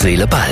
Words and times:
Herz, 0.00 0.08
Seele, 0.08 0.26
Ball. 0.26 0.48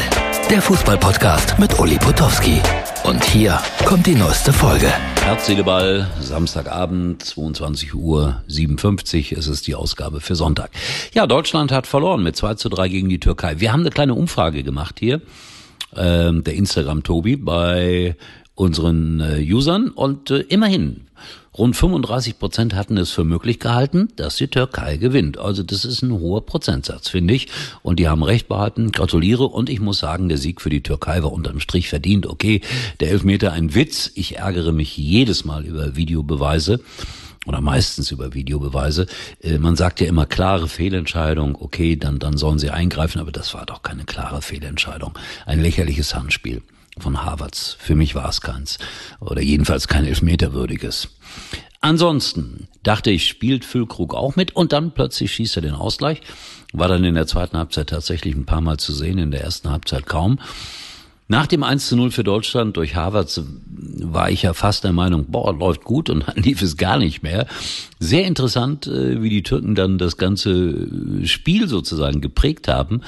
Der 0.50 0.60
Fußballpodcast 0.60 1.58
mit 1.58 1.80
Uli 1.80 1.96
Potowski. 1.96 2.60
Und 3.04 3.24
hier 3.24 3.58
kommt 3.86 4.06
die 4.06 4.14
neueste 4.14 4.52
Folge. 4.52 4.92
Herz, 5.22 5.46
Seele, 5.46 5.64
Ball, 5.64 6.06
Samstagabend, 6.20 7.24
22 7.24 7.94
Uhr 7.94 8.42
57 8.46 9.32
ist 9.32 9.46
es 9.46 9.62
die 9.62 9.74
Ausgabe 9.74 10.20
für 10.20 10.34
Sonntag. 10.34 10.70
Ja, 11.14 11.26
Deutschland 11.26 11.72
hat 11.72 11.86
verloren 11.86 12.22
mit 12.22 12.36
2 12.36 12.54
zu 12.56 12.68
3 12.68 12.88
gegen 12.90 13.08
die 13.08 13.20
Türkei. 13.20 13.58
Wir 13.58 13.72
haben 13.72 13.80
eine 13.80 13.90
kleine 13.90 14.12
Umfrage 14.12 14.62
gemacht 14.62 14.96
hier, 14.98 15.22
ähm, 15.96 16.44
der 16.44 16.52
Instagram-Tobi, 16.52 17.36
bei 17.36 18.16
unseren 18.58 19.20
äh, 19.20 19.40
Usern 19.40 19.88
und 19.88 20.30
äh, 20.30 20.40
immerhin 20.40 21.06
Rund 21.56 21.76
35 21.76 22.38
Prozent 22.38 22.74
hatten 22.74 22.96
es 22.96 23.10
für 23.10 23.24
möglich 23.24 23.58
gehalten, 23.58 24.08
dass 24.14 24.36
die 24.36 24.46
Türkei 24.46 24.96
gewinnt. 24.96 25.38
Also 25.38 25.64
das 25.64 25.84
ist 25.84 26.02
ein 26.02 26.12
hoher 26.12 26.46
Prozentsatz, 26.46 27.08
finde 27.08 27.34
ich. 27.34 27.48
Und 27.82 27.98
die 27.98 28.06
haben 28.06 28.22
recht 28.22 28.46
behalten. 28.46 28.92
Gratuliere. 28.92 29.44
Und 29.44 29.68
ich 29.68 29.80
muss 29.80 29.98
sagen, 29.98 30.28
der 30.28 30.38
Sieg 30.38 30.60
für 30.60 30.70
die 30.70 30.84
Türkei 30.84 31.20
war 31.24 31.32
unterm 31.32 31.58
Strich 31.58 31.88
verdient. 31.88 32.28
Okay, 32.28 32.60
der 33.00 33.10
Elfmeter 33.10 33.52
ein 33.52 33.74
Witz. 33.74 34.12
Ich 34.14 34.36
ärgere 34.36 34.70
mich 34.70 34.96
jedes 34.96 35.44
Mal 35.44 35.64
über 35.64 35.96
Videobeweise 35.96 36.78
oder 37.44 37.60
meistens 37.60 38.12
über 38.12 38.34
Videobeweise. 38.34 39.06
Äh, 39.42 39.58
man 39.58 39.74
sagt 39.74 40.00
ja 40.00 40.06
immer 40.06 40.26
klare 40.26 40.68
Fehlentscheidung, 40.68 41.56
okay, 41.60 41.96
dann, 41.96 42.20
dann 42.20 42.36
sollen 42.36 42.60
sie 42.60 42.70
eingreifen, 42.70 43.20
aber 43.20 43.32
das 43.32 43.52
war 43.54 43.66
doch 43.66 43.82
keine 43.82 44.04
klare 44.04 44.42
Fehlentscheidung. 44.42 45.18
Ein 45.44 45.60
lächerliches 45.60 46.14
Handspiel 46.14 46.62
von 47.02 47.24
Harvards. 47.24 47.76
Für 47.78 47.94
mich 47.94 48.14
war 48.14 48.28
es 48.28 48.40
keins. 48.40 48.78
Oder 49.20 49.42
jedenfalls 49.42 49.88
kein 49.88 50.04
Elfmeterwürdiges. 50.04 51.08
Ansonsten 51.80 52.68
dachte 52.82 53.10
ich, 53.10 53.28
spielt 53.28 53.64
Füllkrug 53.64 54.14
auch 54.14 54.36
mit 54.36 54.56
und 54.56 54.72
dann 54.72 54.92
plötzlich 54.92 55.32
schießt 55.32 55.56
er 55.56 55.62
den 55.62 55.74
Ausgleich. 55.74 56.20
War 56.72 56.88
dann 56.88 57.04
in 57.04 57.14
der 57.14 57.26
zweiten 57.26 57.56
Halbzeit 57.56 57.88
tatsächlich 57.88 58.34
ein 58.34 58.46
paar 58.46 58.60
Mal 58.60 58.78
zu 58.78 58.92
sehen, 58.92 59.18
in 59.18 59.30
der 59.30 59.42
ersten 59.42 59.70
Halbzeit 59.70 60.06
kaum. 60.06 60.38
Nach 61.30 61.46
dem 61.46 61.62
1 61.62 61.88
zu 61.88 61.96
0 61.96 62.10
für 62.10 62.24
Deutschland 62.24 62.78
durch 62.78 62.96
Harvards 62.96 63.42
war 63.66 64.30
ich 64.30 64.42
ja 64.42 64.54
fast 64.54 64.84
der 64.84 64.94
Meinung, 64.94 65.26
boah, 65.28 65.54
läuft 65.54 65.84
gut 65.84 66.08
und 66.08 66.26
dann 66.26 66.36
lief 66.42 66.62
es 66.62 66.78
gar 66.78 66.98
nicht 66.98 67.22
mehr. 67.22 67.46
Sehr 67.98 68.26
interessant, 68.26 68.86
äh, 68.86 69.22
wie 69.22 69.28
die 69.28 69.42
Türken 69.42 69.74
dann 69.74 69.98
das 69.98 70.16
ganze 70.16 71.26
Spiel 71.26 71.68
sozusagen 71.68 72.22
geprägt 72.22 72.66
haben 72.66 73.02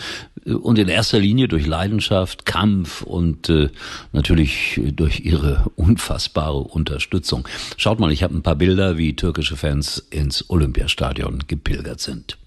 und 0.45 0.79
in 0.79 0.89
erster 0.89 1.19
Linie 1.19 1.49
durch 1.49 1.67
Leidenschaft, 1.67 2.47
Kampf 2.47 3.03
und 3.03 3.49
äh, 3.49 3.69
natürlich 4.13 4.81
durch 4.93 5.21
ihre 5.21 5.71
unfassbare 5.77 6.59
Unterstützung. 6.59 7.47
Schaut 7.77 8.01
mal, 8.01 8.13
ich 8.13 8.23
habe 8.23 8.35
ein 8.35 8.43
paar 8.43 8.57
Bilder, 8.57 8.97
wie 8.97 9.15
türkische 9.15 9.57
Fans 9.57 9.99
ins 10.11 10.49
Olympiastadion 10.49 11.45
gepilgert 11.47 12.01
sind. 12.01 12.39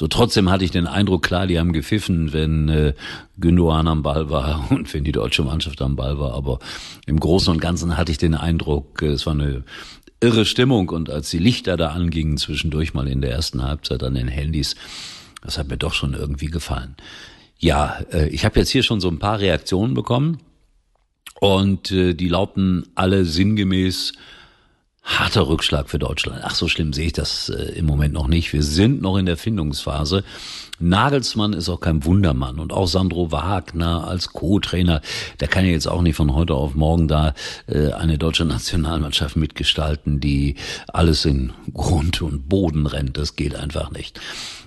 So 0.00 0.08
trotzdem 0.08 0.50
hatte 0.50 0.64
ich 0.64 0.70
den 0.70 0.86
Eindruck, 0.86 1.22
klar, 1.22 1.46
die 1.46 1.58
haben 1.58 1.74
gepfiffen, 1.74 2.32
wenn 2.32 2.70
äh, 2.70 2.94
Gündogan 3.38 3.86
am 3.86 4.02
Ball 4.02 4.30
war 4.30 4.66
und 4.70 4.94
wenn 4.94 5.04
die 5.04 5.12
deutsche 5.12 5.42
Mannschaft 5.42 5.82
am 5.82 5.94
Ball 5.94 6.18
war. 6.18 6.32
Aber 6.32 6.58
im 7.04 7.20
Großen 7.20 7.52
und 7.52 7.60
Ganzen 7.60 7.98
hatte 7.98 8.10
ich 8.10 8.16
den 8.16 8.34
Eindruck, 8.34 9.02
äh, 9.02 9.08
es 9.08 9.26
war 9.26 9.34
eine 9.34 9.62
irre 10.22 10.46
Stimmung. 10.46 10.88
Und 10.88 11.10
als 11.10 11.28
die 11.28 11.38
Lichter 11.38 11.76
da 11.76 11.88
angingen, 11.88 12.38
zwischendurch 12.38 12.94
mal 12.94 13.08
in 13.08 13.20
der 13.20 13.32
ersten 13.32 13.62
Halbzeit 13.62 14.02
an 14.02 14.14
den 14.14 14.28
Handys, 14.28 14.74
das 15.42 15.58
hat 15.58 15.68
mir 15.68 15.76
doch 15.76 15.92
schon 15.92 16.14
irgendwie 16.14 16.48
gefallen. 16.48 16.96
Ja, 17.58 17.98
äh, 18.10 18.30
ich 18.30 18.46
habe 18.46 18.58
jetzt 18.58 18.70
hier 18.70 18.82
schon 18.82 19.02
so 19.02 19.08
ein 19.08 19.18
paar 19.18 19.38
Reaktionen 19.40 19.92
bekommen 19.92 20.38
und 21.40 21.92
äh, 21.92 22.14
die 22.14 22.28
lauten 22.28 22.86
alle 22.94 23.26
sinngemäß, 23.26 24.14
harter 25.02 25.48
Rückschlag 25.48 25.88
für 25.88 25.98
Deutschland. 25.98 26.40
Ach, 26.44 26.54
so 26.54 26.68
schlimm 26.68 26.92
sehe 26.92 27.06
ich 27.06 27.12
das 27.12 27.48
äh, 27.48 27.72
im 27.72 27.86
Moment 27.86 28.14
noch 28.14 28.28
nicht. 28.28 28.52
Wir 28.52 28.62
sind 28.62 29.00
noch 29.02 29.16
in 29.16 29.26
der 29.26 29.36
Findungsphase. 29.36 30.24
Nagelsmann 30.78 31.52
ist 31.52 31.68
auch 31.68 31.80
kein 31.80 32.04
Wundermann 32.04 32.58
und 32.58 32.72
auch 32.72 32.86
Sandro 32.86 33.30
Wagner 33.30 34.08
als 34.08 34.32
Co-Trainer, 34.32 35.02
der 35.38 35.48
kann 35.48 35.66
ja 35.66 35.72
jetzt 35.72 35.86
auch 35.86 36.00
nicht 36.00 36.16
von 36.16 36.34
heute 36.34 36.54
auf 36.54 36.74
morgen 36.74 37.06
da 37.06 37.34
äh, 37.66 37.92
eine 37.92 38.18
deutsche 38.18 38.44
Nationalmannschaft 38.46 39.36
mitgestalten, 39.36 40.20
die 40.20 40.56
alles 40.88 41.24
in 41.24 41.52
Grund 41.72 42.22
und 42.22 42.48
Boden 42.48 42.86
rennt. 42.86 43.16
Das 43.16 43.36
geht 43.36 43.54
einfach 43.54 43.90
nicht. 43.90 44.20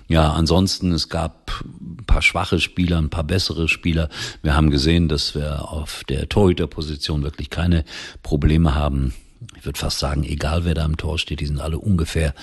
Ja, 0.06 0.32
ansonsten, 0.34 0.92
es 0.92 1.08
gab 1.08 1.64
ein 1.64 2.04
paar 2.06 2.20
schwache 2.20 2.60
Spieler, 2.60 2.98
ein 2.98 3.08
paar 3.08 3.24
bessere 3.24 3.68
Spieler. 3.68 4.10
Wir 4.42 4.54
haben 4.54 4.70
gesehen, 4.70 5.08
dass 5.08 5.34
wir 5.34 5.72
auf 5.72 6.04
der 6.04 6.28
Torhüterposition 6.28 7.22
wirklich 7.22 7.48
keine 7.48 7.84
Probleme 8.22 8.74
haben 8.74 9.14
ich 9.56 9.64
würde 9.64 9.78
fast 9.78 9.98
sagen, 9.98 10.24
egal 10.24 10.64
wer 10.64 10.74
da 10.74 10.84
im 10.84 10.96
Tor 10.96 11.18
steht, 11.18 11.40
die 11.40 11.46
sind 11.46 11.60
alle 11.60 11.78
ungefähr 11.78 12.34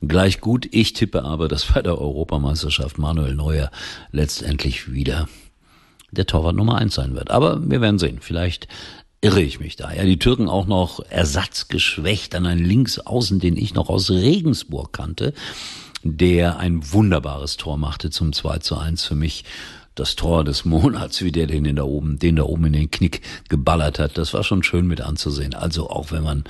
gleich 0.00 0.40
gut. 0.40 0.68
Ich 0.70 0.92
tippe 0.92 1.24
aber, 1.24 1.48
dass 1.48 1.66
bei 1.66 1.82
der 1.82 1.98
Europameisterschaft 1.98 2.98
Manuel 2.98 3.34
Neuer 3.34 3.70
letztendlich 4.12 4.92
wieder 4.92 5.28
der 6.10 6.26
Torwart 6.26 6.56
Nummer 6.56 6.78
eins 6.78 6.94
sein 6.94 7.14
wird. 7.14 7.30
Aber 7.30 7.68
wir 7.68 7.80
werden 7.80 7.98
sehen. 7.98 8.18
Vielleicht 8.20 8.68
irre 9.20 9.42
ich 9.42 9.58
mich 9.58 9.76
da. 9.76 9.92
Ja, 9.92 10.04
die 10.04 10.18
Türken 10.18 10.48
auch 10.48 10.66
noch 10.66 11.00
ersatzgeschwächt 11.08 12.34
an 12.34 12.46
einen 12.46 12.64
Linksaußen, 12.64 13.40
den 13.40 13.56
ich 13.56 13.74
noch 13.74 13.88
aus 13.88 14.10
Regensburg 14.10 14.92
kannte, 14.92 15.32
der 16.02 16.58
ein 16.58 16.92
wunderbares 16.92 17.56
Tor 17.56 17.78
machte 17.78 18.10
zum 18.10 18.32
2 18.32 18.58
zu 18.58 18.76
1 18.76 19.04
für 19.04 19.14
mich 19.14 19.44
das 19.94 20.16
Tor 20.16 20.44
des 20.44 20.64
Monats, 20.64 21.22
wie 21.22 21.32
der 21.32 21.46
den, 21.46 21.76
da 21.76 21.84
oben, 21.84 22.18
den 22.18 22.36
da 22.36 22.42
oben 22.44 22.66
in 22.66 22.72
den 22.72 22.90
Knick 22.90 23.20
geballert 23.48 23.98
hat. 23.98 24.18
Das 24.18 24.34
war 24.34 24.42
schon 24.42 24.62
schön 24.62 24.86
mit 24.86 25.00
anzusehen. 25.00 25.54
Also 25.54 25.88
auch 25.88 26.10
wenn 26.10 26.22
man 26.22 26.44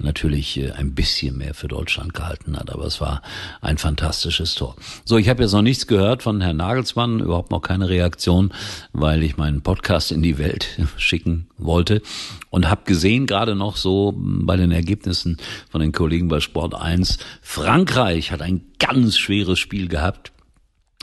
natürlich 0.00 0.58
äh, 0.58 0.72
ein 0.72 0.94
bisschen 0.94 1.38
mehr 1.38 1.54
für 1.54 1.68
Deutschland 1.68 2.14
gehalten 2.14 2.56
hat, 2.56 2.70
aber 2.70 2.84
es 2.84 3.00
war 3.00 3.22
ein 3.60 3.78
fantastisches 3.78 4.54
Tor. 4.54 4.76
So, 5.04 5.16
ich 5.18 5.28
habe 5.28 5.42
jetzt 5.42 5.52
noch 5.52 5.62
nichts 5.62 5.86
gehört 5.86 6.22
von 6.22 6.40
Herrn 6.40 6.56
Nagelsmann, 6.56 7.20
überhaupt 7.20 7.50
noch 7.50 7.60
keine 7.60 7.88
Reaktion, 7.88 8.52
weil 8.92 9.22
ich 9.22 9.36
meinen 9.36 9.62
Podcast 9.62 10.12
in 10.12 10.22
die 10.22 10.38
Welt 10.38 10.78
schicken 10.96 11.48
wollte 11.58 12.02
und 12.50 12.68
habe 12.68 12.82
gesehen 12.84 13.26
gerade 13.26 13.54
noch 13.54 13.76
so 13.76 14.14
bei 14.16 14.56
den 14.56 14.72
Ergebnissen 14.72 15.38
von 15.70 15.80
den 15.80 15.92
Kollegen 15.92 16.28
bei 16.28 16.40
Sport 16.40 16.74
1, 16.74 17.18
Frankreich 17.40 18.32
hat 18.32 18.42
ein 18.42 18.62
ganz 18.78 19.16
schweres 19.16 19.58
Spiel 19.58 19.88
gehabt 19.88 20.32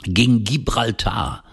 gegen 0.04 0.44
Gibraltar 0.44 1.44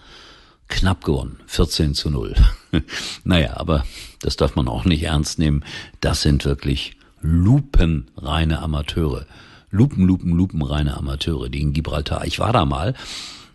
knapp 0.70 1.04
gewonnen, 1.04 1.38
14 1.46 1.94
zu 1.94 2.10
0. 2.10 2.34
naja, 3.24 3.56
aber 3.56 3.84
das 4.20 4.36
darf 4.36 4.56
man 4.56 4.68
auch 4.68 4.84
nicht 4.84 5.02
ernst 5.02 5.38
nehmen. 5.38 5.64
Das 6.00 6.22
sind 6.22 6.44
wirklich 6.44 6.96
lupenreine 7.20 8.60
Amateure. 8.60 9.26
Lupen, 9.70 10.06
lupen, 10.06 10.32
lupenreine 10.32 10.96
Amateure, 10.96 11.48
die 11.48 11.60
in 11.60 11.72
Gibraltar. 11.72 12.24
Ich 12.24 12.38
war 12.38 12.52
da 12.52 12.64
mal. 12.64 12.94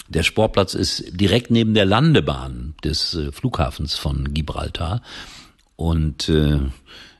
Der 0.07 0.23
Sportplatz 0.23 0.75
ist 0.75 1.19
direkt 1.19 1.49
neben 1.49 1.73
der 1.73 1.85
Landebahn 1.85 2.75
des 2.83 3.15
äh, 3.15 3.31
Flughafens 3.31 3.95
von 3.95 4.33
Gibraltar. 4.33 5.01
Und 5.75 6.29
äh, 6.29 6.59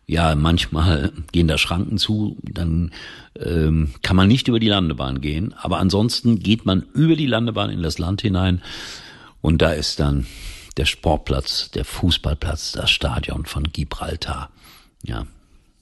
ja, 0.05 0.35
manchmal 0.35 1.11
gehen 1.31 1.47
da 1.47 1.57
Schranken 1.57 1.97
zu, 1.97 2.37
dann 2.43 2.91
ähm, 3.39 3.89
kann 4.01 4.15
man 4.15 4.27
nicht 4.27 4.47
über 4.47 4.59
die 4.59 4.69
Landebahn 4.69 5.19
gehen. 5.19 5.53
Aber 5.57 5.79
ansonsten 5.79 6.39
geht 6.39 6.65
man 6.65 6.83
über 6.93 7.15
die 7.15 7.27
Landebahn 7.27 7.69
in 7.69 7.81
das 7.81 7.97
Land 7.97 8.21
hinein. 8.21 8.61
Und 9.41 9.61
da 9.61 9.71
ist 9.71 9.99
dann 9.99 10.25
der 10.77 10.85
Sportplatz, 10.85 11.71
der 11.71 11.85
Fußballplatz, 11.85 12.73
das 12.73 12.91
Stadion 12.91 13.45
von 13.45 13.63
Gibraltar. 13.63 14.49
Ja, 15.03 15.25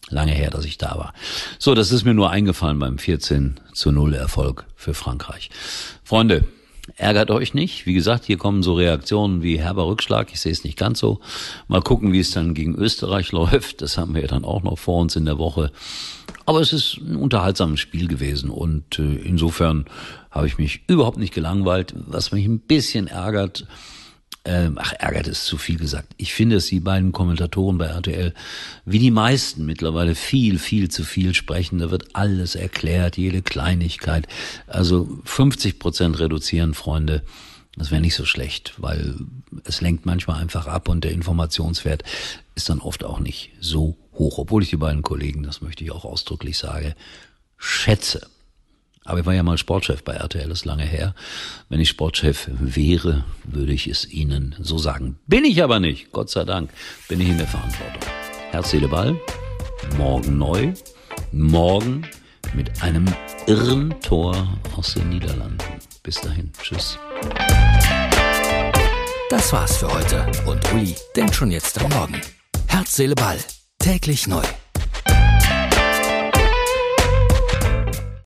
lange 0.09 0.33
her, 0.33 0.49
dass 0.49 0.65
ich 0.65 0.77
da 0.77 0.97
war. 0.97 1.13
So, 1.59 1.73
das 1.73 1.91
ist 1.91 2.03
mir 2.03 2.13
nur 2.13 2.29
eingefallen 2.29 2.79
beim 2.79 2.97
14 2.97 3.59
zu 3.73 3.91
0 3.91 4.13
Erfolg 4.13 4.65
für 4.75 4.93
Frankreich. 4.93 5.49
Freunde, 6.03 6.45
ärgert 6.95 7.31
euch 7.31 7.53
nicht. 7.53 7.85
Wie 7.85 7.93
gesagt, 7.93 8.25
hier 8.25 8.37
kommen 8.37 8.63
so 8.63 8.73
Reaktionen 8.73 9.41
wie 9.41 9.59
herber 9.59 9.87
Rückschlag. 9.87 10.31
Ich 10.33 10.41
sehe 10.41 10.51
es 10.51 10.63
nicht 10.63 10.77
ganz 10.77 10.99
so. 10.99 11.19
Mal 11.67 11.81
gucken, 11.81 12.11
wie 12.13 12.19
es 12.19 12.31
dann 12.31 12.53
gegen 12.53 12.75
Österreich 12.75 13.31
läuft. 13.33 13.81
Das 13.81 13.97
haben 13.97 14.13
wir 14.13 14.21
ja 14.21 14.27
dann 14.27 14.45
auch 14.45 14.63
noch 14.63 14.77
vor 14.77 15.01
uns 15.01 15.15
in 15.15 15.25
der 15.25 15.37
Woche. 15.37 15.71
Aber 16.45 16.59
es 16.59 16.73
ist 16.73 16.97
ein 16.97 17.15
unterhaltsames 17.15 17.79
Spiel 17.79 18.07
gewesen 18.07 18.49
und 18.49 18.99
äh, 18.99 19.15
insofern 19.15 19.85
habe 20.29 20.47
ich 20.47 20.57
mich 20.57 20.81
überhaupt 20.87 21.17
nicht 21.17 21.33
gelangweilt. 21.33 21.93
Was 21.95 22.31
mich 22.31 22.45
ein 22.45 22.59
bisschen 22.59 23.07
ärgert, 23.07 23.65
äh, 24.43 24.69
ach, 24.75 24.93
ärgert 24.99 25.27
ist 25.27 25.45
zu 25.45 25.57
viel 25.57 25.77
gesagt. 25.77 26.13
Ich 26.17 26.33
finde, 26.33 26.57
dass 26.57 26.65
die 26.65 26.79
beiden 26.79 27.11
Kommentatoren 27.11 27.77
bei 27.77 27.85
RTL, 27.85 28.33
wie 28.85 28.99
die 28.99 29.11
meisten 29.11 29.65
mittlerweile, 29.65 30.15
viel, 30.15 30.59
viel 30.59 30.89
zu 30.89 31.03
viel 31.03 31.33
sprechen. 31.33 31.79
Da 31.79 31.91
wird 31.91 32.15
alles 32.15 32.55
erklärt, 32.55 33.17
jede 33.17 33.41
Kleinigkeit. 33.41 34.27
Also 34.67 35.19
50 35.23 35.79
Prozent 35.79 36.19
reduzieren, 36.19 36.73
Freunde. 36.73 37.23
Das 37.75 37.89
wäre 37.89 38.01
nicht 38.01 38.15
so 38.15 38.25
schlecht, 38.25 38.75
weil 38.77 39.15
es 39.63 39.81
lenkt 39.81 40.05
manchmal 40.05 40.39
einfach 40.39 40.67
ab 40.67 40.89
und 40.89 41.03
der 41.03 41.11
Informationswert 41.11 42.03
ist 42.53 42.69
dann 42.69 42.79
oft 42.79 43.03
auch 43.03 43.19
nicht 43.19 43.51
so 43.59 43.97
hoch, 44.13 44.37
obwohl 44.37 44.61
ich 44.61 44.69
die 44.69 44.77
beiden 44.77 45.01
Kollegen, 45.01 45.41
das 45.41 45.61
möchte 45.61 45.83
ich 45.83 45.91
auch 45.91 46.05
ausdrücklich 46.05 46.57
sagen, 46.57 46.93
schätze. 47.57 48.27
Aber 49.05 49.19
ich 49.19 49.25
war 49.25 49.33
ja 49.33 49.43
mal 49.43 49.57
Sportchef 49.57 50.03
bei 50.03 50.13
RTL, 50.13 50.49
ist 50.51 50.65
lange 50.65 50.85
her. 50.85 51.13
Wenn 51.69 51.79
ich 51.79 51.89
Sportchef 51.89 52.49
wäre, 52.59 53.25
würde 53.43 53.73
ich 53.73 53.87
es 53.87 54.09
Ihnen 54.09 54.55
so 54.59 54.77
sagen. 54.77 55.17
Bin 55.27 55.43
ich 55.45 55.61
aber 55.63 55.79
nicht, 55.79 56.11
Gott 56.11 56.29
sei 56.29 56.45
Dank, 56.45 56.69
bin 57.07 57.19
ich 57.19 57.29
in 57.29 57.37
der 57.37 57.47
Verantwortung. 57.47 58.01
Herz, 58.51 58.71
Seele, 58.71 58.87
Ball, 58.87 59.19
morgen 59.97 60.37
neu, 60.37 60.73
morgen 61.31 62.07
mit 62.53 62.81
einem 62.81 63.05
irren 63.47 63.93
Tor 64.01 64.47
aus 64.77 64.93
den 64.93 65.09
Niederlanden. 65.09 65.57
Bis 66.03 66.21
dahin, 66.21 66.51
tschüss. 66.61 66.97
Das 69.29 69.51
war's 69.51 69.77
für 69.77 69.91
heute 69.91 70.25
und 70.45 70.73
Uli 70.73 70.95
denkt 71.15 71.35
schon 71.35 71.51
jetzt 71.51 71.81
am 71.81 71.89
Morgen. 71.89 72.21
Herz, 72.67 72.95
Seele, 72.95 73.15
Ball, 73.15 73.39
täglich 73.79 74.27
neu. 74.27 74.43